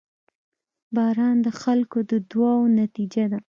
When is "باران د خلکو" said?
0.95-1.97